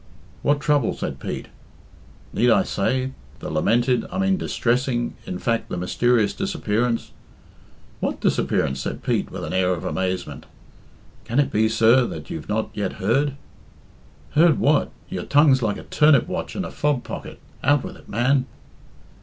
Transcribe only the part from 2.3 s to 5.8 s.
"Need I say the lamented I mean distressing in fact, the